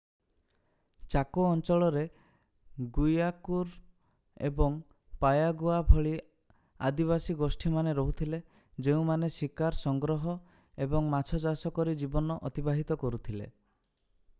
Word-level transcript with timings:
ଚାକୋ 1.13 1.43
ଅଞ୍ଚଳରେ 1.49 2.05
ଗୁଇଆକୁରୁ 2.95 3.75
ଏବଂ 4.49 4.79
ପାୟାଗୁଆ 5.25 5.77
ଭଳି 5.91 6.15
ଆଦିବାସୀ 6.91 7.37
ଗୋଷ୍ଠୀମାନେ 7.43 7.95
ରହୁଥିଲେ 8.01 8.41
ଯେଉଁମାନେ 8.89 9.33
ଶିକାର 9.39 9.81
ସଂଗ୍ରହ 9.85 10.25
ଏବଂ 10.89 11.15
ମାଛ 11.17 11.43
ଚାଷ 11.47 11.77
କରି 11.79 11.97
ଜୀବନ 12.05 12.43
ଅତିବାହିତ 12.53 12.99
କରୁଥିଲେ 13.07 13.51